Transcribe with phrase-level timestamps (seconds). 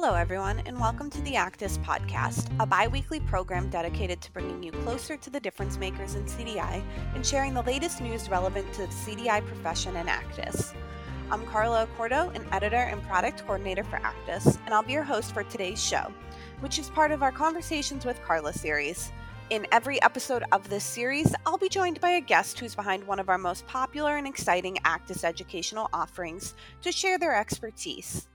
[0.00, 4.62] Hello, everyone, and welcome to the ACDIS Podcast, a bi weekly program dedicated to bringing
[4.62, 6.84] you closer to the difference makers in CDI
[7.16, 10.72] and sharing the latest news relevant to the CDI profession and ACDIS.
[11.32, 15.34] I'm Karla Accorto, an editor and product coordinator for ACDIS, and I'll be your host
[15.34, 16.12] for today's show,
[16.60, 19.10] which is part of our Conversations with Karla series.
[19.50, 23.18] In every episode of this series, I'll be joined by a guest who's behind one
[23.18, 28.28] of our most popular and exciting ACDIS educational offerings to share their expertise.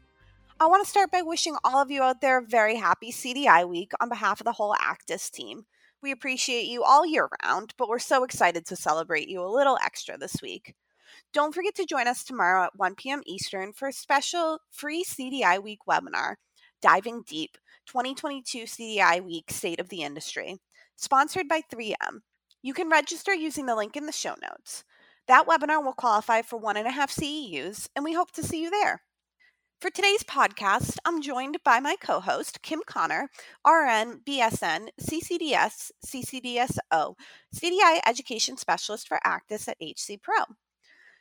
[0.64, 3.68] I want to start by wishing all of you out there a very happy CDI
[3.68, 5.66] week on behalf of the whole ACDIS team.
[6.02, 9.78] We appreciate you all year round, but we're so excited to celebrate you a little
[9.84, 10.74] extra this week.
[11.34, 13.24] Don't forget to join us tomorrow at 1 p.m.
[13.26, 16.36] Eastern for a special free CDI Week webinar,
[16.82, 20.62] Diving Deep 2022 CDI Week State of the Industry,
[20.96, 22.22] sponsored by 3M.
[22.62, 24.86] You can register using the link in the show notes.
[25.28, 28.62] That webinar will qualify for one and a half CEUs, and we hope to see
[28.62, 29.02] you there.
[29.80, 33.30] For today's podcast, I'm joined by my co host, Kim Conner,
[33.68, 37.16] RN, BSN, CCDS, CCDSO,
[37.54, 40.56] CDI Education Specialist for ACDIS at HCPro.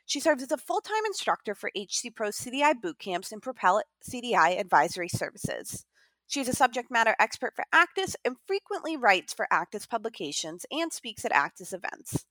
[0.05, 4.59] She serves as a full time instructor for HCPro CDI boot camps and Propel CDI
[4.59, 5.85] advisory services.
[6.27, 11.25] She's a subject matter expert for ACDIS and frequently writes for ACDIS publications and speaks
[11.25, 12.25] at ACDIS events.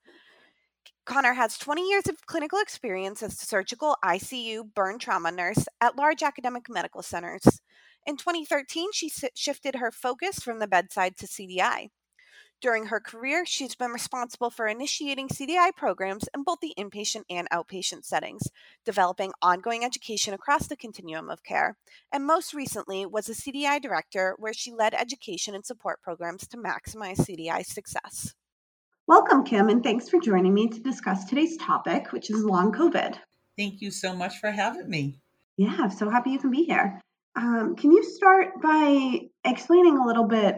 [1.05, 5.97] Conner has 20 years of clinical experience as a surgical ICU burn trauma nurse at
[5.97, 7.61] large academic medical centers.
[8.07, 11.91] In 2013, she shifted her focus from the bedside to CDI.
[12.61, 17.51] During her career, she's been responsible for initiating CDI programs in both the inpatient and
[17.51, 18.45] outpatient settings,
[18.85, 21.77] developing ongoing education across the continuum of care,
[22.13, 26.57] and most recently was a CDI director where she led education and support programs to
[26.57, 28.35] maximize CDI success.
[29.13, 33.15] Welcome, Kim, and thanks for joining me to discuss today's topic, which is long COVID.
[33.59, 35.21] Thank you so much for having me.
[35.59, 36.99] Yeah, I'm so happy you can be here.
[37.37, 40.57] Um, can you start by explaining a little bit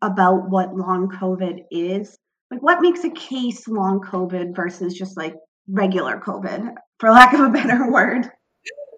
[0.00, 2.16] about what long COVID is?
[2.50, 5.34] Like, what makes a case long COVID versus just like
[5.68, 8.24] regular COVID, for lack of a better word?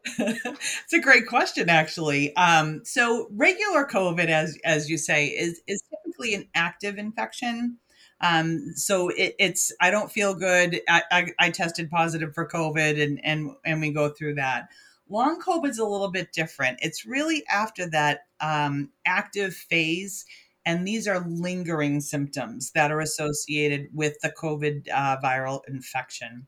[0.19, 2.35] it's a great question, actually.
[2.37, 7.79] Um, so, regular COVID, as as you say, is is typically an active infection.
[8.25, 10.81] Um, so it, it's I don't feel good.
[10.89, 14.69] I, I, I, tested positive for COVID, and and and we go through that.
[15.11, 16.79] Long COVID is a little bit different.
[16.81, 20.25] It's really after that um, active phase,
[20.65, 26.47] and these are lingering symptoms that are associated with the COVID uh, viral infection.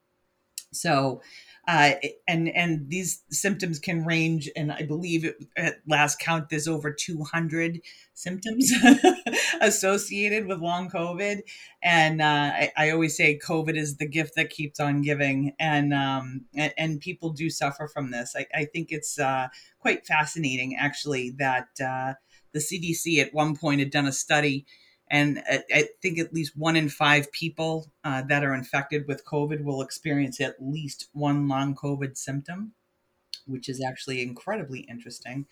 [0.71, 1.21] So
[1.67, 1.95] uh,
[2.29, 7.81] and and these symptoms can range, and I believe at last count there's over 200
[8.13, 8.71] symptoms
[9.61, 11.41] associated with long COVID.
[11.83, 15.93] And uh, I, I, always say COVID is the gift that keeps on giving, and
[15.93, 18.33] um, and, and, people do suffer from this.
[18.37, 19.49] I, I think it's uh,
[19.79, 22.13] quite fascinating, actually, that uh,
[22.53, 24.65] the CDC at one point had done a study
[25.09, 29.63] and I think at least one in five people uh, that are infected with COVID
[29.63, 32.73] will experience at least one long COVID symptom,
[33.45, 35.45] which is actually incredibly interesting.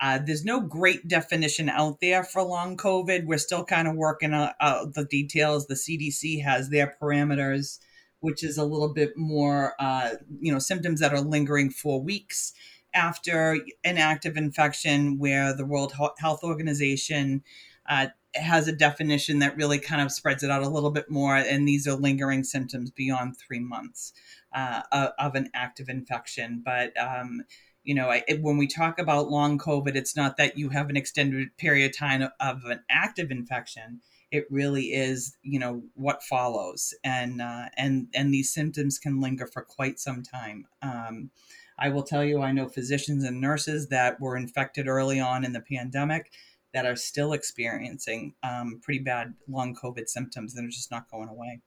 [0.00, 3.26] Uh, there's no great definition out there for long COVID.
[3.26, 5.66] We're still kind of working out the details.
[5.66, 7.78] The CDC has their parameters,
[8.20, 12.52] which is a little bit more, uh, you know, symptoms that are lingering for weeks
[12.92, 17.42] after an active infection, where the World Health Organization
[17.88, 21.36] uh, has a definition that really kind of spreads it out a little bit more.
[21.36, 24.12] And these are lingering symptoms beyond three months
[24.52, 24.82] uh,
[25.18, 26.62] of, an active infection.
[26.64, 27.42] But, um,
[27.82, 30.96] you know, I, when we talk about long COVID, it's not that you have an
[30.96, 34.00] extended period of time of an active infection.
[34.32, 39.46] It really is, you know, what follows, and uh, and and these symptoms can linger
[39.46, 40.66] for quite some time.
[40.82, 41.30] Um,
[41.78, 45.52] I will tell you, I know physicians and nurses that were infected early on in
[45.52, 46.32] the pandemic
[46.76, 51.30] that are still experiencing um, pretty bad long COVID symptoms that are just not going
[51.30, 51.62] away.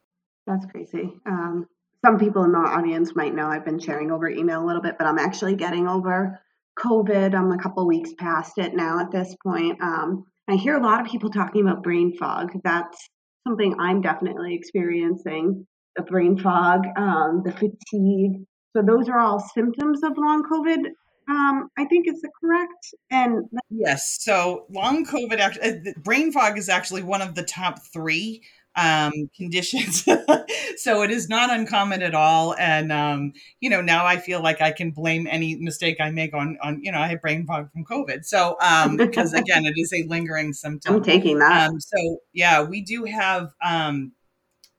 [0.46, 1.12] That's crazy.
[1.26, 1.66] Um,
[2.06, 4.98] some people in the audience might know I've been sharing over email a little bit,
[5.00, 6.40] but I'm actually getting over
[6.78, 7.34] COVID.
[7.34, 9.82] I'm a couple weeks past it now at this point.
[9.82, 12.52] Um, I hear a lot of people talking about brain fog.
[12.64, 13.10] That's
[13.48, 15.66] something I'm definitely experiencing
[15.96, 18.46] the brain fog, um, the fatigue.
[18.78, 20.92] So, those are all symptoms of long COVID
[21.30, 22.94] um, I think is the correct.
[23.12, 27.80] And yes, so long COVID, actually, uh, brain fog is actually one of the top
[27.94, 28.42] three
[28.76, 30.06] um, conditions.
[30.78, 32.56] so it is not uncommon at all.
[32.58, 36.34] And, um, you know, now I feel like I can blame any mistake I make
[36.34, 38.26] on, on you know, I have brain fog from COVID.
[38.26, 40.96] So, um, because again, it is a lingering symptom.
[40.96, 41.70] I'm taking that.
[41.70, 44.14] Um, so, yeah, we do have um,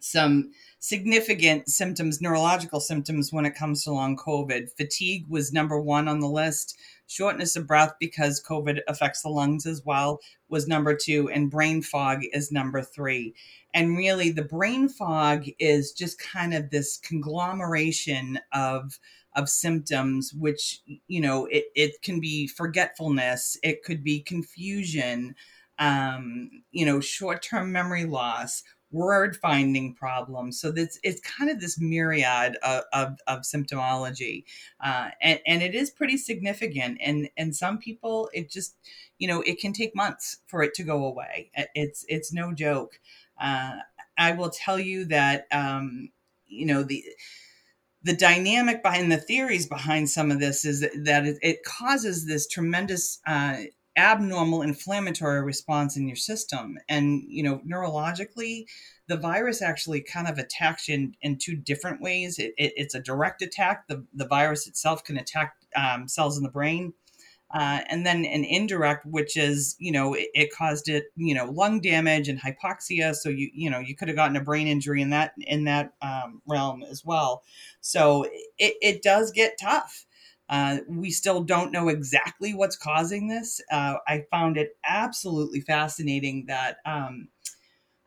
[0.00, 0.50] some
[0.80, 4.74] significant symptoms, neurological symptoms when it comes to long COVID.
[4.76, 6.76] Fatigue was number one on the list.
[7.06, 11.82] Shortness of breath because COVID affects the lungs as well was number two, and brain
[11.82, 13.34] fog is number three.
[13.74, 18.98] And really, the brain fog is just kind of this conglomeration of
[19.36, 25.36] of symptoms which you know it, it can be forgetfulness it could be confusion
[25.78, 31.80] um, you know short-term memory loss word finding problems so that's it's kind of this
[31.80, 34.44] myriad of, of, of symptomology
[34.82, 38.74] uh, and, and it is pretty significant and and some people it just
[39.20, 41.50] you know it can take months for it to go away.
[41.74, 42.98] It's it's no joke.
[43.40, 43.76] Uh,
[44.18, 46.10] i will tell you that um,
[46.46, 47.04] you know the
[48.02, 53.20] the dynamic behind the theories behind some of this is that it, causes this tremendous
[53.26, 53.56] uh,
[53.96, 58.64] abnormal inflammatory response in your system and you know neurologically
[59.08, 62.94] the virus actually kind of attacks you in, in two different ways it, it, it's
[62.94, 66.92] a direct attack the, the virus itself can attack um, cells in the brain
[67.52, 71.46] uh, and then an indirect, which is you know it, it, caused it you know
[71.46, 73.12] lung damage and hypoxia.
[73.14, 75.92] So you you know you could have gotten a brain injury in that in that
[76.00, 77.42] um, realm as well.
[77.80, 78.24] So
[78.58, 80.06] it, it does get tough.
[80.50, 83.60] Uh, we still don't know exactly what's causing this.
[83.72, 87.28] Uh, I found it absolutely fascinating that um,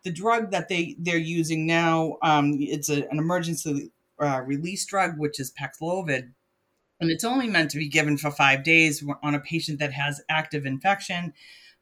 [0.03, 5.17] the drug that they they're using now um, it's a, an emergency uh, release drug,
[5.17, 6.33] which is Paxlovid
[7.03, 10.21] and it's only meant to be given for five days on a patient that has
[10.29, 11.33] active infection.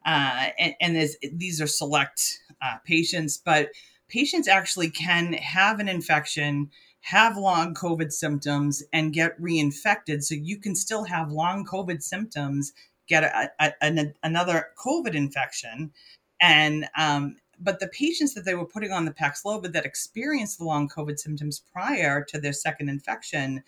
[0.03, 3.69] Uh, and, and these are select uh, patients, but
[4.07, 10.23] patients actually can have an infection, have long COVID symptoms, and get reinfected.
[10.23, 12.73] So you can still have long COVID symptoms,
[13.07, 15.91] get a, a, a, another COVID infection,
[16.39, 20.65] and um, but the patients that they were putting on the Paxlovid that experienced the
[20.65, 23.63] long COVID symptoms prior to their second infection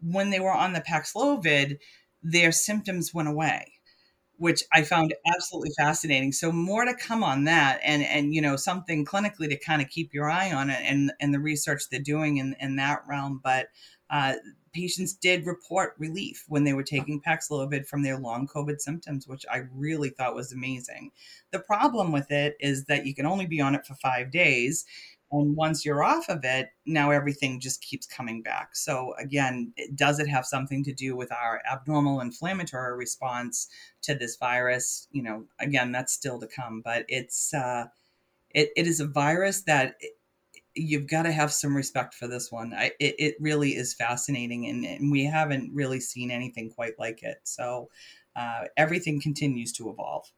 [0.00, 1.78] when they were on the Paxlovid,
[2.22, 3.72] their symptoms went away
[4.36, 6.32] which I found absolutely fascinating.
[6.32, 9.88] So more to come on that, and and you know something clinically to kind of
[9.88, 13.40] keep your eye on it, and and the research they're doing in in that realm.
[13.42, 13.68] But
[14.10, 14.34] uh,
[14.74, 19.44] patients did report relief when they were taking Paxlovid from their long COVID symptoms, which
[19.50, 21.12] I really thought was amazing.
[21.52, 24.84] The problem with it is that you can only be on it for five days,
[25.40, 28.76] and once you're off of it, now everything just keeps coming back.
[28.76, 33.68] So, again, does it have something to do with our abnormal inflammatory response
[34.02, 35.08] to this virus?
[35.12, 37.86] You know, again, that's still to come, but it's, uh,
[38.50, 39.96] it, it is a virus that
[40.74, 42.74] you've got to have some respect for this one.
[42.74, 47.22] I, it, it really is fascinating, and, and we haven't really seen anything quite like
[47.22, 47.38] it.
[47.44, 47.90] So,
[48.36, 50.30] uh, everything continues to evolve.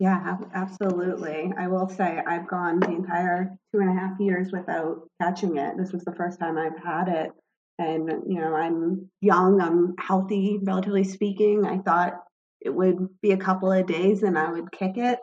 [0.00, 1.52] Yeah, absolutely.
[1.58, 5.76] I will say I've gone the entire two and a half years without catching it.
[5.76, 7.30] This was the first time I've had it.
[7.78, 11.66] And, you know, I'm young, I'm healthy, relatively speaking.
[11.66, 12.14] I thought
[12.62, 15.18] it would be a couple of days and I would kick it.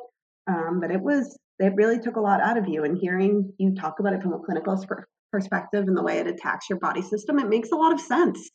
[0.48, 2.84] Um, but it was, it really took a lot out of you.
[2.84, 4.84] And hearing you talk about it from a clinical
[5.32, 8.48] perspective and the way it attacks your body system, it makes a lot of sense.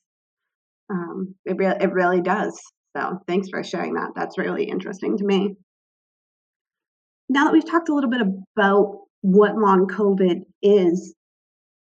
[0.88, 2.60] Um, it, re- it really does.
[2.96, 4.10] So thanks for sharing that.
[4.14, 5.56] That's really interesting to me
[7.32, 11.14] now that we've talked a little bit about what long COVID is,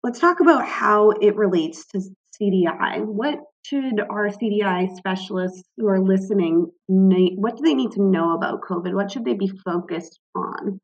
[0.02, 2.00] let's talk about how it relates to
[2.40, 3.04] CDI.
[3.04, 8.62] What should our CDI specialists who are listening, what do they need to know about
[8.62, 8.94] COVID?
[8.94, 10.80] What should they be focused on?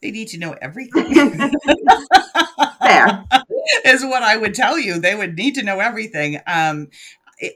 [0.00, 1.12] They need to know everything.
[2.80, 3.24] Fair.
[3.84, 4.98] is what I would tell you.
[4.98, 6.40] They would need to know everything.
[6.46, 6.88] Um,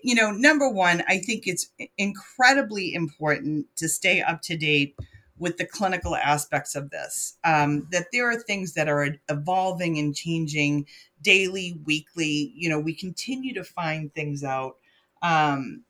[0.02, 4.96] you know, number one, I think it's incredibly important to stay up to date
[5.42, 7.36] with the clinical aspects of this.
[7.42, 10.86] Um, that there are things that are evolving and changing
[11.20, 12.52] daily, weekly.
[12.54, 14.76] You know, we continue to find things out
[15.20, 15.82] um,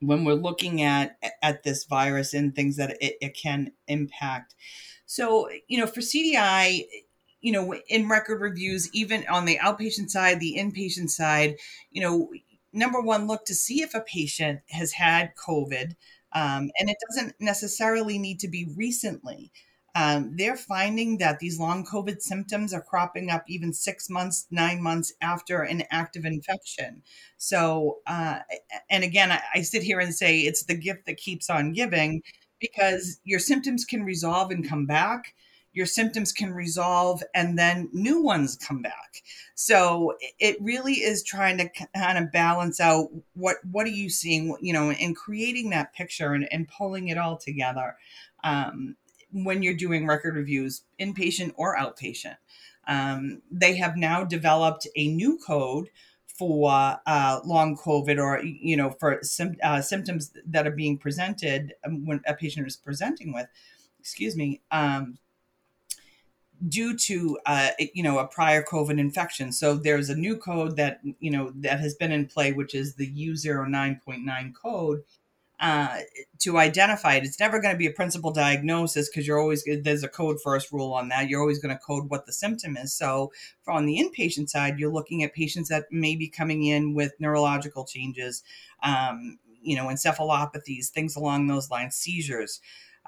[0.00, 4.54] when we're looking at at this virus and things that it, it can impact.
[5.04, 6.84] So, you know, for CDI,
[7.42, 11.56] you know, in record reviews, even on the outpatient side, the inpatient side,
[11.90, 12.30] you know,
[12.72, 15.94] number one, look to see if a patient has had COVID.
[16.34, 19.50] Um, and it doesn't necessarily need to be recently.
[19.94, 24.80] Um, they're finding that these long COVID symptoms are cropping up even six months, nine
[24.82, 27.02] months after an active infection.
[27.36, 28.40] So, uh,
[28.90, 32.22] and again, I, I sit here and say it's the gift that keeps on giving
[32.60, 35.34] because your symptoms can resolve and come back
[35.72, 39.22] your symptoms can resolve and then new ones come back.
[39.54, 44.56] So it really is trying to kind of balance out what what are you seeing
[44.60, 47.96] you know and creating that picture and, and pulling it all together
[48.44, 48.96] um,
[49.32, 52.36] when you're doing record reviews inpatient or outpatient.
[52.86, 55.90] Um, they have now developed a new code
[56.26, 61.74] for uh, long COVID or you know for sim- uh, symptoms that are being presented
[61.84, 63.46] um, when a patient is presenting with,
[63.98, 65.18] excuse me, um,
[66.66, 69.52] due to uh, you know a prior COVID infection.
[69.52, 72.94] So there's a new code that you know that has been in play, which is
[72.94, 75.02] the U09.9 code,
[75.60, 75.98] uh,
[76.40, 77.24] to identify it.
[77.24, 80.72] It's never going to be a principal diagnosis because you're always there's a code first
[80.72, 81.28] rule on that.
[81.28, 82.94] You're always going to code what the symptom is.
[82.94, 83.32] So
[83.66, 87.84] on the inpatient side, you're looking at patients that may be coming in with neurological
[87.84, 88.42] changes,
[88.82, 92.60] um, you know, encephalopathies, things along those lines, seizures.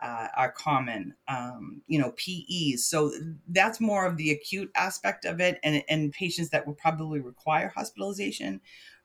[0.03, 2.87] Uh, are common, um, you know, PEs.
[2.87, 3.13] So
[3.49, 7.73] that's more of the acute aspect of it, and and patients that would probably require
[7.75, 8.61] hospitalization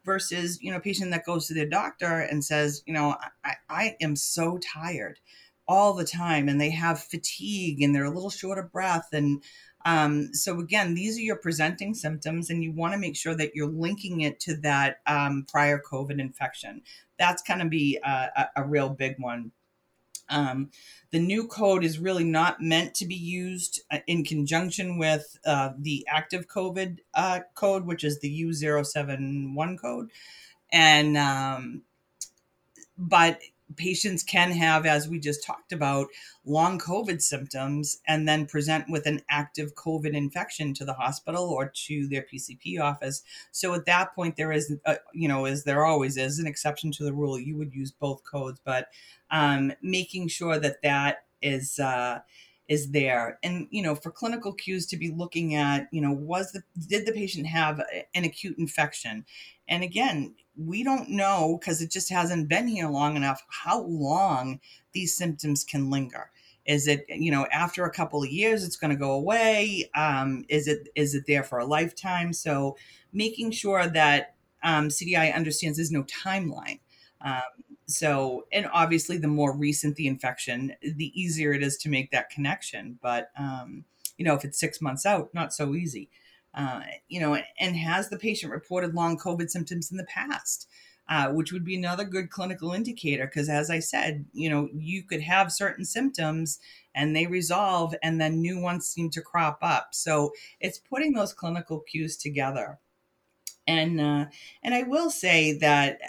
[0.05, 3.95] versus you know patient that goes to their doctor and says you know I, I
[3.99, 5.19] am so tired
[5.67, 9.43] all the time and they have fatigue and they're a little short of breath and
[9.83, 13.55] um, so again these are your presenting symptoms and you want to make sure that
[13.55, 16.81] you're linking it to that um, prior covid infection
[17.17, 19.51] that's going to be a, a, a real big one
[20.29, 20.69] um,
[21.11, 25.71] the new code is really not meant to be used uh, in conjunction with uh,
[25.77, 30.09] the active COVID uh, code, which is the U071 code.
[30.71, 31.83] And, um,
[32.97, 33.39] but
[33.75, 36.07] patients can have, as we just talked about,
[36.45, 41.71] long COVID symptoms and then present with an active COVID infection to the hospital or
[41.87, 43.23] to their PCP office.
[43.51, 46.47] So at that point, there is, a, uh, you know, as there always is, an
[46.47, 47.39] exception to the rule.
[47.39, 48.89] You would use both codes, but
[49.31, 51.79] um, making sure that that is.
[51.79, 52.19] Uh,
[52.67, 56.51] is there and you know for clinical cues to be looking at you know was
[56.51, 57.79] the did the patient have
[58.15, 59.23] an acute infection
[59.67, 64.59] and again we don't know because it just hasn't been here long enough how long
[64.93, 66.31] these symptoms can linger.
[66.65, 69.89] Is it you know after a couple of years it's going to go away?
[69.95, 72.33] Um, is it is it there for a lifetime?
[72.33, 72.77] So
[73.13, 76.79] making sure that um, cdi understands there's no timeline.
[77.21, 77.41] Um,
[77.87, 82.31] so and obviously the more recent the infection the easier it is to make that
[82.31, 82.97] connection.
[83.01, 83.85] But um,
[84.17, 86.09] you know if it's six months out not so easy
[86.55, 90.67] uh, you know, and has the patient reported long COVID symptoms in the past?
[91.07, 95.03] Uh, which would be another good clinical indicator because as i said you know you
[95.03, 96.57] could have certain symptoms
[96.95, 101.31] and they resolve and then new ones seem to crop up so it's putting those
[101.31, 102.79] clinical cues together
[103.67, 104.25] and uh,
[104.63, 105.99] and i will say that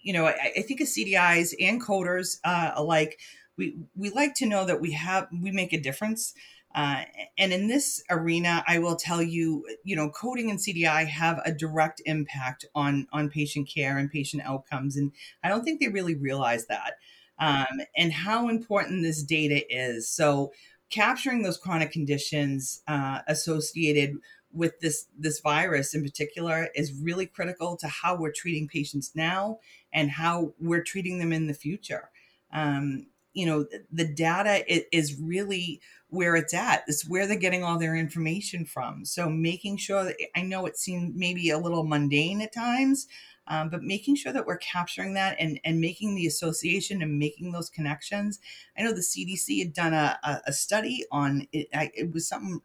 [0.00, 3.20] you know i, I think as cdis and coders uh, alike
[3.58, 6.32] we we like to know that we have we make a difference
[6.76, 7.04] uh,
[7.38, 11.50] and in this arena, I will tell you, you know, coding and CDI have a
[11.50, 15.10] direct impact on on patient care and patient outcomes, and
[15.42, 16.98] I don't think they really realize that
[17.38, 20.06] um, and how important this data is.
[20.06, 20.52] So,
[20.90, 24.16] capturing those chronic conditions uh, associated
[24.52, 29.60] with this this virus in particular is really critical to how we're treating patients now
[29.94, 32.10] and how we're treating them in the future.
[32.52, 33.06] Um,
[33.36, 34.64] you know, the data
[34.96, 36.84] is really where it's at.
[36.88, 39.04] It's where they're getting all their information from.
[39.04, 43.06] So making sure that I know it seemed maybe a little mundane at times,
[43.46, 47.52] um, but making sure that we're capturing that and, and making the association and making
[47.52, 48.40] those connections.
[48.76, 51.68] I know the CDC had done a, a, study on it.
[51.74, 52.62] I, it was something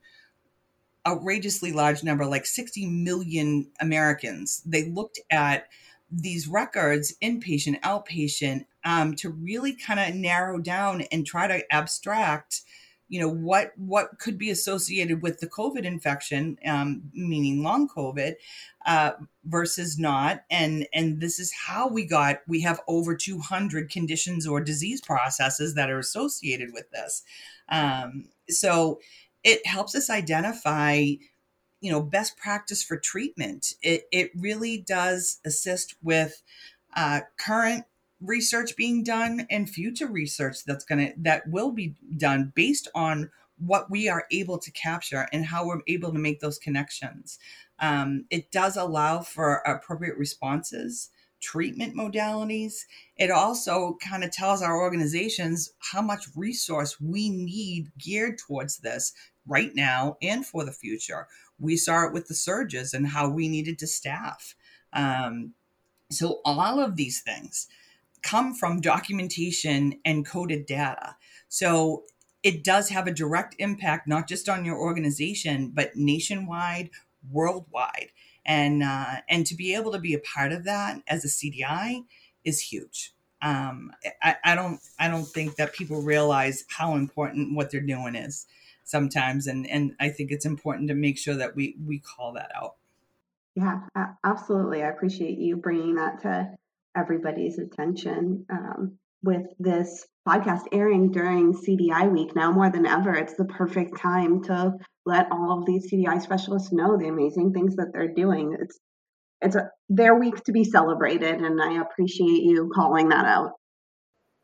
[1.06, 4.62] outrageously large number, like 60 million Americans.
[4.66, 5.68] They looked at
[6.10, 12.62] these records, inpatient, outpatient, um, to really kind of narrow down and try to abstract
[13.08, 18.36] you know what what could be associated with the covid infection um, meaning long covid
[18.86, 19.12] uh,
[19.46, 20.44] versus not.
[20.50, 25.76] And and this is how we got we have over 200 conditions or disease processes
[25.76, 27.24] that are associated with this.
[27.70, 29.00] Um, so
[29.44, 30.96] it helps us identify
[31.82, 33.74] you know best practice for treatment.
[33.82, 36.42] It, it really does assist with
[36.96, 37.86] uh, current
[38.22, 43.30] research being done and future research that's going to that will be done based on
[43.58, 47.38] what we are able to capture and how we're able to make those connections.
[47.80, 51.10] Um, it does allow for appropriate responses
[51.42, 52.86] treatment modalities.
[53.18, 59.14] It also kind of tells our organizations how much resource we need geared towards this
[59.48, 61.28] right now and for the future.
[61.60, 64.56] We saw it with the surges and how we needed to staff.
[64.94, 65.54] Um,
[66.12, 67.68] so all of these things
[68.22, 71.16] come from documentation and coded data.
[71.50, 72.04] So
[72.44, 76.90] it does have a direct impact, not just on your organization, but nationwide,
[77.30, 78.10] worldwide.
[78.46, 82.06] And, uh, and to be able to be a part of that as a CDI
[82.44, 83.14] is huge.
[83.42, 88.16] Um, I, I don't I don't think that people realize how important what they're doing
[88.16, 88.46] is
[88.84, 92.52] sometimes, and and I think it's important to make sure that we we call that
[92.56, 92.76] out.
[93.56, 93.82] Yeah,
[94.24, 94.84] absolutely.
[94.84, 96.56] I appreciate you bringing that to
[96.96, 98.46] everybody's attention.
[98.50, 103.98] Um, with this podcast airing during CDI week, now more than ever, it's the perfect
[103.98, 104.74] time to
[105.06, 108.58] let all of these CDI specialists know the amazing things that they're doing.
[108.60, 108.80] It's
[109.42, 113.52] it's a, their week to be celebrated, and I appreciate you calling that out.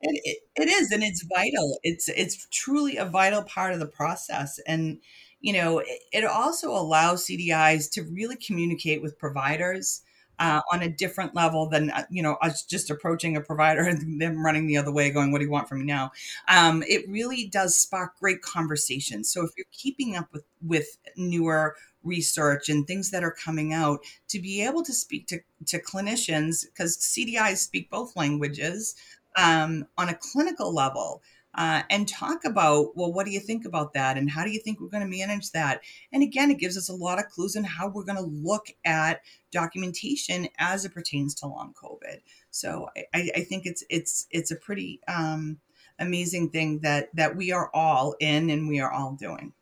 [0.02, 1.80] It, it is, and it's vital.
[1.84, 5.00] It's it's truly a vital part of the process, and
[5.40, 10.02] you know, it, it also allows CDIs to really communicate with providers
[10.40, 14.22] uh, on a different level than uh, you know us just approaching a provider and
[14.22, 16.12] them running the other way, going, "What do you want from me now?"
[16.48, 19.32] Um, it really does spark great conversations.
[19.32, 24.00] So if you're keeping up with with newer research and things that are coming out,
[24.30, 28.96] to be able to speak to to clinicians because CDIs speak both languages
[29.38, 31.22] um, on a clinical level
[31.58, 34.16] uh, and talk about, well, what do you think about that?
[34.16, 35.82] And how do you think we're going to manage that?
[36.14, 38.68] And again, it gives us a lot of clues on how we're going to look
[38.86, 39.22] at
[39.52, 42.20] documentation as it pertains to long COVID.
[42.52, 45.58] So I, I think it's it's it's a pretty um,
[45.98, 49.54] amazing thing that that we are all in and we are all doing.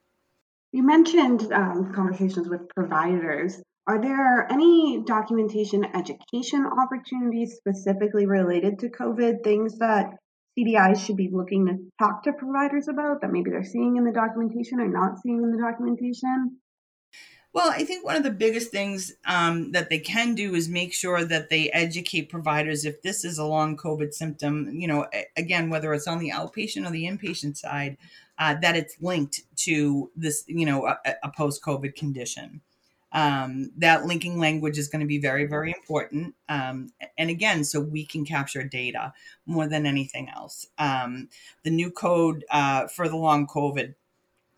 [0.74, 3.62] You mentioned um, conversations with providers.
[3.88, 10.16] Are there any documentation education opportunities specifically related to COVID, things that
[10.58, 14.12] CDIs should be looking to talk to providers about that maybe they're seeing in the
[14.12, 16.58] documentation or not seeing in the documentation?
[17.56, 20.94] Well, I think one of the biggest things um, that they can do is make
[20.94, 25.08] sure that they educate providers if this is a long COVID symptom, you know,
[25.38, 27.96] again, whether it's on the outpatient or the inpatient side,
[28.38, 32.60] uh, that it's linked to this, you know, a, a post COVID condition.
[33.16, 36.36] Um, that linking language is going to be very, very important.
[36.50, 39.14] Um, and again, so we can capture data
[39.46, 40.68] more than anything else.
[40.78, 41.30] Um,
[41.64, 43.96] the new code uh, for the long COVID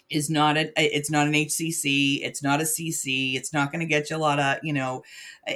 [0.10, 3.86] is not a it's not an HCC, it's not a CC, it's not going to
[3.86, 5.04] get you a lot of, you know,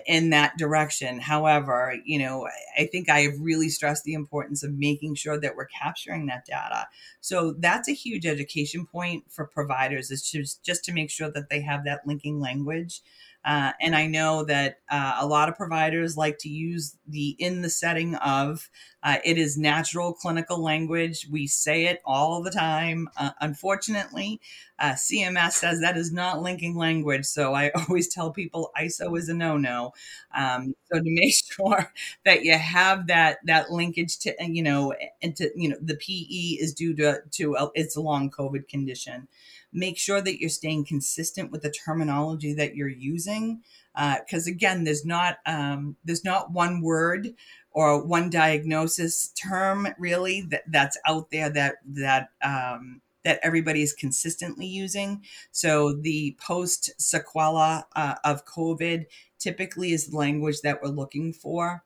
[0.06, 1.20] in that direction.
[1.20, 5.56] However, you know, I think I have really stressed the importance of making sure that
[5.56, 6.88] we're capturing that data.
[7.22, 11.50] So that's a huge education point for providers is just just to make sure that
[11.50, 13.02] they have that linking language
[13.44, 17.62] uh, and I know that uh, a lot of providers like to use the in
[17.62, 18.70] the setting of
[19.04, 21.28] uh, it is natural clinical language.
[21.32, 23.10] We say it all the time.
[23.18, 24.40] Uh, unfortunately,
[24.78, 27.26] uh, CMS says that is not linking language.
[27.26, 29.94] So I always tell people ISO is a no no.
[30.36, 31.92] Um, so to make sure
[32.26, 36.58] that you have that that linkage to you know and to you know the PE
[36.64, 39.28] is due to to a, it's a long COVID condition
[39.74, 43.62] make sure that you're staying consistent with the terminology that you're using
[43.94, 47.34] because uh, again there's not um, there's not one word
[47.72, 53.94] or one diagnosis term really that, that's out there that that um, that everybody is
[53.94, 55.24] consistently using.
[55.52, 59.06] So the post sequela uh, of COVID
[59.38, 61.84] typically is the language that we're looking for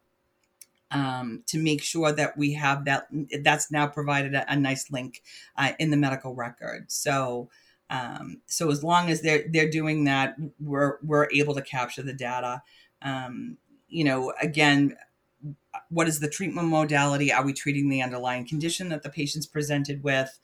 [0.92, 3.08] um, to make sure that we have that.
[3.42, 5.24] That's now provided a, a nice link
[5.58, 6.92] uh, in the medical record.
[6.92, 7.50] So
[7.96, 12.14] um, so as long as they're they're doing that, we're we're able to capture the
[12.14, 12.62] data.
[13.02, 14.98] Um, you know, again,
[15.90, 17.32] what is the treatment modality?
[17.32, 20.38] Are we treating the underlying condition that the patient's presented with?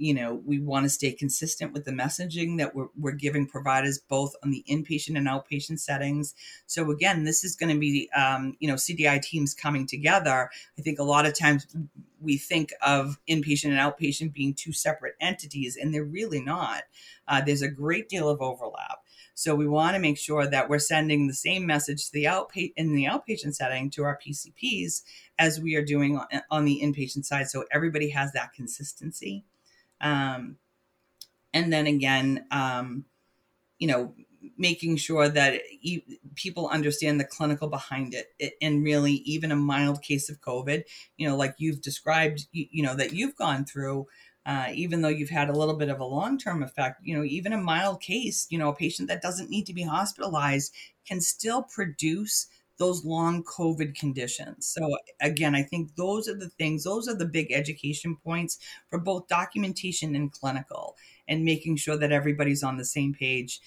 [0.00, 3.98] You know, we want to stay consistent with the messaging that we're, we're giving providers
[3.98, 6.34] both on the inpatient and outpatient settings.
[6.66, 10.48] So again, this is going to be, um, you know, CDI teams coming together.
[10.78, 11.66] I think a lot of times
[12.18, 16.84] we think of inpatient and outpatient being two separate entities, and they're really not.
[17.28, 19.00] Uh, there's a great deal of overlap.
[19.34, 22.72] So we want to make sure that we're sending the same message to the outpatient
[22.76, 25.02] in the outpatient setting to our PCPs
[25.38, 27.48] as we are doing on the inpatient side.
[27.48, 29.44] So everybody has that consistency.
[30.00, 30.56] Um,
[31.52, 33.04] and then again, um,
[33.78, 34.14] you know,
[34.56, 36.02] making sure that e-
[36.34, 38.54] people understand the clinical behind it.
[38.60, 40.84] And really, even a mild case of COVID,
[41.16, 44.06] you know, like you've described, you, you know, that you've gone through,
[44.46, 47.24] uh, even though you've had a little bit of a long term effect, you know,
[47.24, 50.72] even a mild case, you know, a patient that doesn't need to be hospitalized
[51.06, 52.46] can still produce
[52.80, 54.66] those long COVID conditions.
[54.66, 58.98] So, again, I think those are the things, those are the big education points for
[58.98, 60.96] both documentation and clinical,
[61.28, 63.60] and making sure that everybody's on the same page.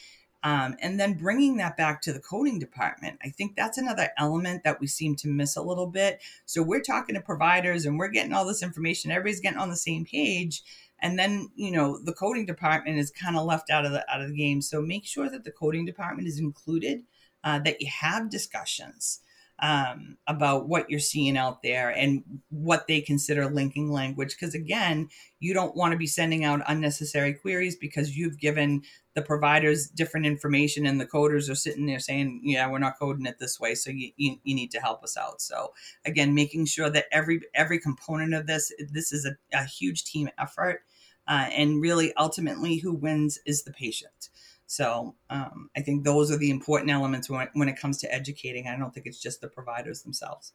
[0.44, 3.18] Um, and then bringing that back to the coding department.
[3.24, 6.22] I think that's another element that we seem to miss a little bit.
[6.46, 9.78] So, we're talking to providers and we're getting all this information, everybody's getting on the
[9.78, 10.64] same page
[11.02, 14.22] and then you know the coding department is kind of left out of the out
[14.22, 17.04] of the game so make sure that the coding department is included
[17.44, 19.22] uh, that you have discussions
[19.60, 24.36] um, about what you're seeing out there and what they consider linking language.
[24.36, 25.08] Because again,
[25.40, 28.82] you don't want to be sending out unnecessary queries because you've given
[29.14, 33.26] the providers different information and the coders are sitting there saying, yeah, we're not coding
[33.26, 33.76] it this way.
[33.76, 35.40] So you, you, you need to help us out.
[35.40, 35.72] So
[36.04, 40.30] again, making sure that every, every component of this, this is a, a huge team
[40.40, 40.82] effort.
[41.26, 44.30] Uh, and really ultimately who wins is the patient.
[44.74, 48.68] So um, I think those are the important elements when, when it comes to educating.
[48.68, 50.54] I don't think it's just the providers themselves.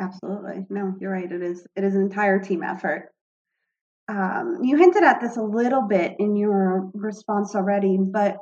[0.00, 0.66] Absolutely.
[0.68, 1.30] No, you're right.
[1.30, 3.12] It is it is an entire team effort.
[4.08, 8.36] Um, you hinted at this a little bit in your response already, but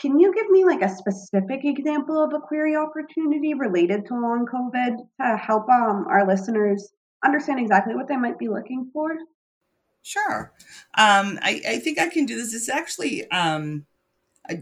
[0.00, 4.44] can you give me like a specific example of a query opportunity related to long
[4.52, 6.92] COVID to help um, our listeners
[7.24, 9.14] understand exactly what they might be looking for?
[10.02, 10.52] Sure.
[10.98, 12.52] Um, I, I, think I can do this.
[12.54, 13.86] It's actually um,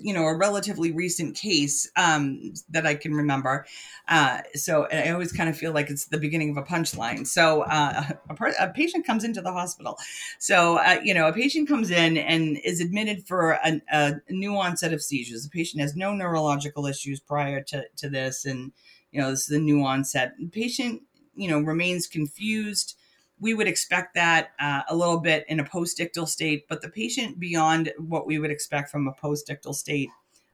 [0.00, 3.66] you know a relatively recent case um, that I can remember.
[4.08, 7.26] Uh, so I always kind of feel like it's the beginning of a punchline.
[7.26, 9.98] So uh, a, a, patient comes into the hospital.
[10.38, 14.92] So uh, you know a patient comes in and is admitted for a, new onset
[14.92, 15.44] of seizures.
[15.44, 18.72] The patient has no neurological issues prior to to this, and
[19.12, 20.34] you know this is a new onset.
[20.38, 21.02] The patient
[21.34, 22.96] you know remains confused
[23.40, 27.40] we would expect that uh, a little bit in a postictal state, but the patient
[27.40, 30.10] beyond what we would expect from a postictal state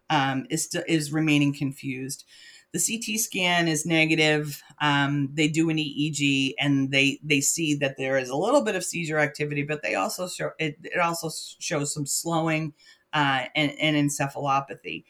[0.09, 2.25] um, is st- is remaining confused.
[2.73, 4.63] The CT scan is negative.
[4.81, 8.77] Um, they do an EEG and they they see that there is a little bit
[8.77, 10.77] of seizure activity, but they also show it.
[10.85, 12.73] It also shows some slowing
[13.13, 15.05] uh, and, and encephalopathy.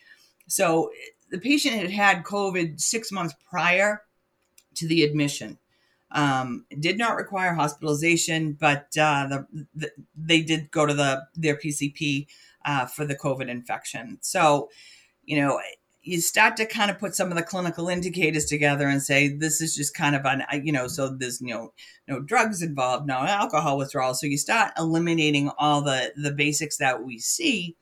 [0.49, 0.91] So
[1.31, 4.03] the patient had had COVID six months prior
[4.77, 5.59] to the admission.
[6.13, 11.57] Um, did not require hospitalization, but uh, the, the, they did go to the their
[11.57, 12.27] PCP
[12.65, 14.19] uh, for the COVID infection.
[14.21, 14.71] So,
[15.25, 15.61] you know,
[16.07, 19.61] you start to kind of put some of the clinical indicators together and say this
[19.61, 21.73] is just kind of an you know so there's you know
[22.07, 27.03] no drugs involved no alcohol withdrawal so you start eliminating all the the basics that
[27.03, 27.75] we see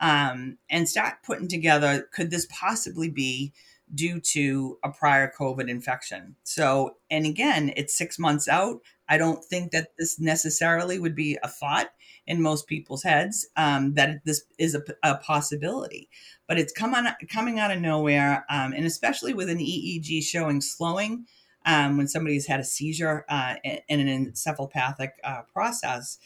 [0.00, 3.52] um, and start putting together could this possibly be
[3.94, 6.36] due to a prior COVID infection.
[6.42, 8.80] So, and again, it's six months out.
[9.08, 11.90] I don't think that this necessarily would be a thought
[12.26, 16.08] in most people's heads um, that this is a, a, possibility,
[16.48, 20.60] but it's come on, coming out of nowhere, um, and especially with an EEG showing
[20.60, 21.26] slowing
[21.64, 26.18] um, when somebody's had a seizure uh, in an encephalopathic uh, process.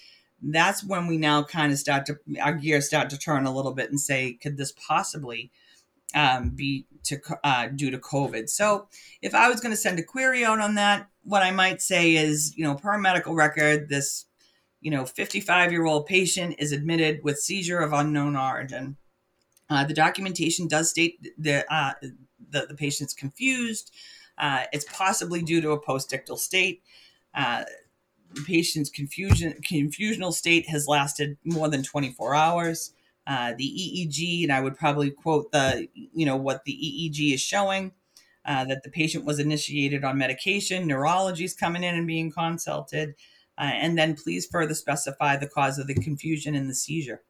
[0.43, 3.73] That's when we now kind of start to our gears start to turn a little
[3.73, 5.51] bit and say, could this possibly
[6.15, 8.49] um, be to uh, due to COVID.
[8.49, 8.89] So
[9.23, 12.17] if I was going to send a query out on that, what I might say
[12.17, 14.27] is, you know, per medical record, this,
[14.81, 18.97] you know, 55 year old patient is admitted with seizure of unknown origin.
[19.69, 21.93] Uh, the documentation does state that uh,
[22.51, 23.93] the, the patient's confused.
[24.37, 26.83] Uh, it's possibly due to a postictal state.
[27.35, 27.65] Uh,
[28.35, 32.93] the patient's confusion confusional state has lasted more than 24 hours.
[33.27, 37.41] Uh, the EEG, and I would probably quote the, you know, what the EEG is
[37.41, 37.93] showing,
[38.45, 43.15] uh, that the patient was initiated on medication, neurology is coming in and being consulted,
[43.59, 47.23] uh, and then please further specify the cause of the confusion and the seizure.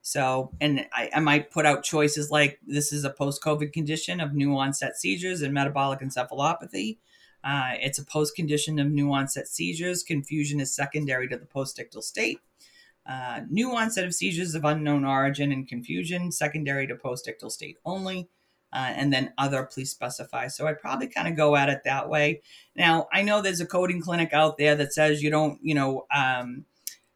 [0.00, 4.20] So, and I, I might put out choices like this is a post COVID condition
[4.20, 6.98] of new onset seizures and metabolic encephalopathy.
[7.44, 10.02] Uh, it's a post condition of new onset seizures.
[10.02, 12.38] Confusion is secondary to the postictal state
[13.06, 18.28] uh, new onset of seizures of unknown origin and confusion, secondary to postictal state only,
[18.72, 20.48] uh, and then other, please specify.
[20.48, 22.42] So I probably kind of go at it that way.
[22.76, 26.06] Now, I know there's a coding clinic out there that says you don't, you know,
[26.14, 26.64] um,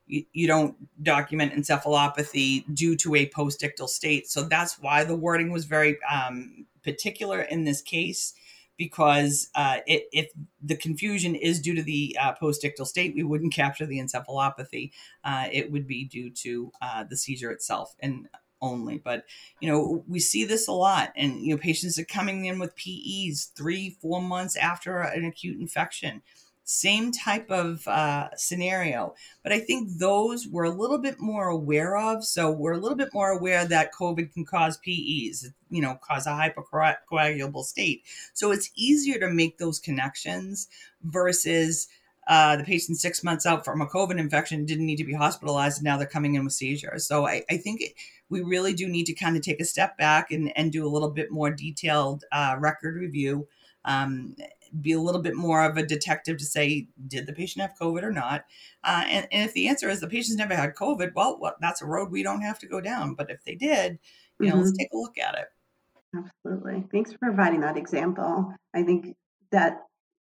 [0.06, 4.28] you, you don't document encephalopathy due to a postictal state.
[4.28, 8.34] So that's why the wording was very um, particular in this case
[8.76, 10.30] because uh, it, if
[10.62, 14.92] the confusion is due to the uh, postictal state, we wouldn't capture the encephalopathy.
[15.24, 18.28] Uh, it would be due to uh, the seizure itself and
[18.60, 18.98] only.
[18.98, 19.24] But
[19.60, 22.76] you know, we see this a lot, and you know, patients are coming in with
[22.76, 26.22] PEs three, four months after an acute infection
[26.66, 29.14] same type of uh, scenario.
[29.44, 32.24] But I think those we're a little bit more aware of.
[32.24, 36.26] So we're a little bit more aware that COVID can cause PEs, you know, cause
[36.26, 38.02] a hypercoagulable state.
[38.34, 40.68] So it's easier to make those connections
[41.04, 41.86] versus
[42.26, 45.78] uh, the patient six months out from a COVID infection didn't need to be hospitalized,
[45.78, 47.06] and now they're coming in with seizures.
[47.06, 47.92] So I, I think it,
[48.28, 50.90] we really do need to kind of take a step back and, and do a
[50.90, 53.46] little bit more detailed uh, record review
[53.86, 54.34] um,
[54.80, 58.02] be a little bit more of a detective to say, did the patient have COVID
[58.02, 58.44] or not?
[58.84, 61.82] Uh, and, and, if the answer is the patient's never had COVID, well, well, that's
[61.82, 63.14] a road we don't have to go down.
[63.14, 63.98] But if they did,
[64.38, 64.64] you know, mm-hmm.
[64.64, 65.46] let's take a look at it.
[66.14, 66.84] Absolutely.
[66.90, 68.52] Thanks for providing that example.
[68.74, 69.14] I think
[69.52, 69.78] that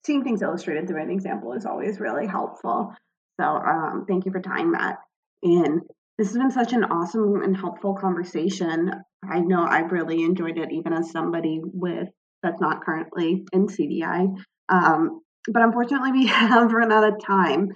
[0.05, 2.93] seeing things illustrated through an example is always really helpful.
[3.39, 4.99] So um, thank you for tying that
[5.41, 5.81] in.
[6.23, 8.89] This has been such an awesome and helpful conversation.
[9.29, 12.07] I know I've really enjoyed it, even as somebody with
[12.41, 14.33] that's not currently in CDI.
[14.69, 15.19] Um,
[15.51, 17.73] but unfortunately, we have run out of time.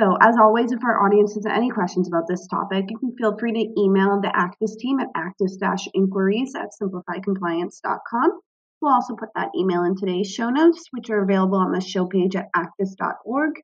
[0.00, 3.36] So, as always, if our audience has any questions about this topic, you can feel
[3.36, 8.40] free to email the ACDIS team at acdis-inquiries at simplifycompliance.com.
[8.80, 12.06] We'll also put that email in today's show notes, which are available on the show
[12.06, 13.60] page at acdis.org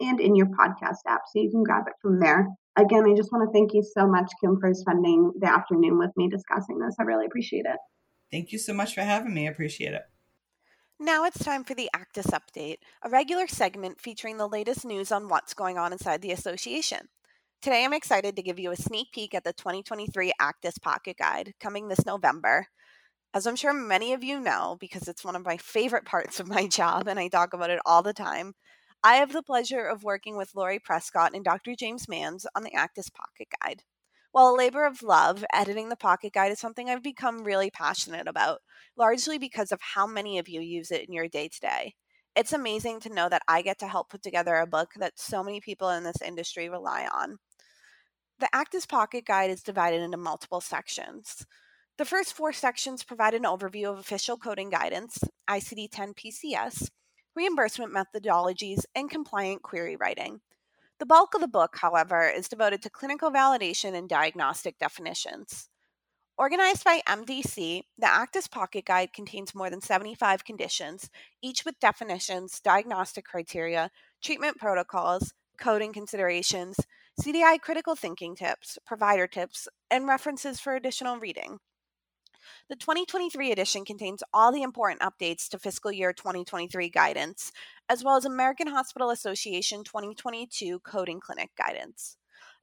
[0.00, 2.46] and in your podcast app, so you can grab it from there.
[2.76, 6.10] Again, I just want to thank you so much, Kim, for spending the afternoon with
[6.16, 6.94] me discussing this.
[6.98, 7.78] I really appreciate it.
[8.30, 9.46] Thank you so much for having me.
[9.46, 10.02] I appreciate it.
[10.98, 15.28] Now it's time for the ACDIS Update, a regular segment featuring the latest news on
[15.28, 17.08] what's going on inside the association.
[17.60, 21.52] Today I'm excited to give you a sneak peek at the 2023 ACDIS Pocket Guide
[21.60, 22.66] coming this November.
[23.34, 26.48] As I'm sure many of you know, because it's one of my favorite parts of
[26.48, 28.54] my job and I talk about it all the time,
[29.02, 31.74] I have the pleasure of working with Laurie Prescott and Dr.
[31.76, 33.82] James Manz on the ACDIS Pocket Guide.
[34.32, 38.26] While a labor of love, editing the Pocket Guide is something I've become really passionate
[38.26, 38.60] about,
[38.96, 41.94] largely because of how many of you use it in your day to day.
[42.34, 45.42] It's amazing to know that I get to help put together a book that so
[45.42, 47.38] many people in this industry rely on.
[48.40, 51.46] The ACDIS Pocket Guide is divided into multiple sections.
[51.96, 56.88] The first four sections provide an overview of official coding guidance, ICD 10 PCS,
[57.36, 60.40] reimbursement methodologies, and compliant query writing.
[60.98, 65.68] The bulk of the book, however, is devoted to clinical validation and diagnostic definitions.
[66.38, 71.10] Organized by MDC, the ACDIS Pocket Guide contains more than 75 conditions,
[71.42, 73.90] each with definitions, diagnostic criteria,
[74.22, 76.78] treatment protocols, coding considerations,
[77.20, 81.58] CDI critical thinking tips, provider tips, and references for additional reading.
[82.68, 87.52] The 2023 edition contains all the important updates to fiscal year 2023 guidance,
[87.88, 92.16] as well as American Hospital Association 2022 coding clinic guidance.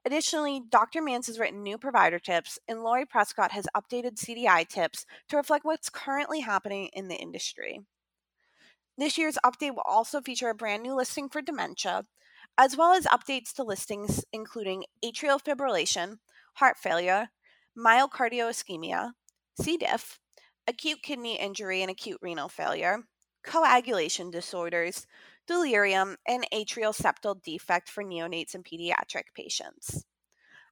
[0.05, 1.01] Additionally, Dr.
[1.01, 5.63] Manz has written new provider tips, and Laurie Prescott has updated CDI tips to reflect
[5.63, 7.81] what's currently happening in the industry.
[8.97, 12.05] This year's update will also feature a brand new listing for dementia,
[12.57, 16.17] as well as updates to listings including atrial fibrillation,
[16.55, 17.29] heart failure,
[17.77, 19.13] myocardial ischemia,
[19.59, 19.77] C.
[19.77, 20.19] diff,
[20.67, 23.03] acute kidney injury and acute renal failure,
[23.43, 25.05] coagulation disorders,
[25.47, 30.05] delirium, and atrial septal defect for neonates and pediatric patients.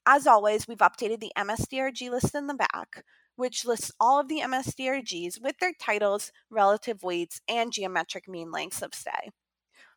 [0.05, 3.03] As always, we've updated the MSDRG list in the back,
[3.35, 8.81] which lists all of the MSDRGs with their titles, relative weights, and geometric mean lengths
[8.81, 9.29] of stay.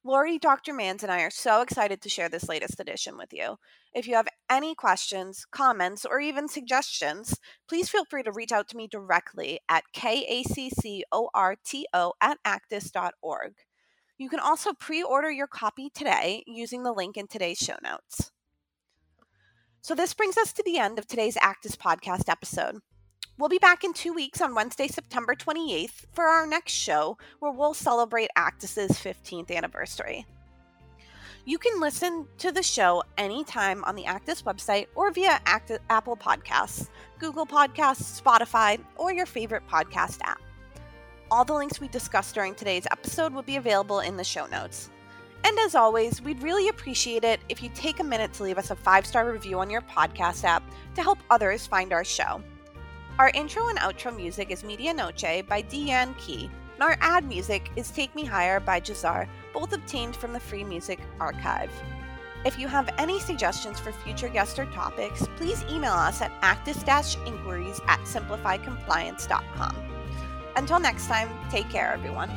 [0.07, 0.75] Laurie, Dr.
[0.75, 3.57] Manz, and I are so excited to share this latest edition with you.
[3.95, 8.69] If you have any questions, comments, or even suggestions, please feel free to reach out
[8.69, 11.01] to me directly at kaccorto
[12.21, 13.55] at acdis.org.
[14.19, 18.31] You can also pre order your copy today using the link in today's show notes.
[19.81, 22.81] So, this brings us to the end of today's ACDIS podcast episode.
[23.37, 27.51] We'll be back in two weeks on Wednesday, September 28th for our next show where
[27.51, 30.25] we'll celebrate ACDIS's 15th anniversary.
[31.45, 36.89] You can listen to the show anytime on the ACDIS website or via Apple Podcasts,
[37.19, 40.41] Google Podcasts, Spotify, or your favorite podcast app.
[41.29, 44.91] All the links we discussed during today's episode will be available in the show notes.
[45.43, 48.71] And as always, we'd really appreciate it if you take a minute to leave us
[48.71, 50.63] a five star review on your podcast app
[50.95, 52.41] to help others find our show.
[53.17, 57.93] Our intro and outro music is Medianoche by Dee Yan-Kay, and our ad music is
[57.93, 61.71] Take Me Higher by Jahzzar, both obtained from the Free Music Archive.
[62.45, 67.81] If you have any suggestions for future guest or topics, please email us at acdis-inquiries
[67.87, 69.77] at simplifycompliance.com.
[70.57, 72.31] Until next time, take care, everyone.